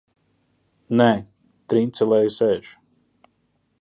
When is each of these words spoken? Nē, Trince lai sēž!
Nē, 1.01 1.09
Trince 1.73 2.09
lai 2.15 2.23
sēž! 2.39 2.73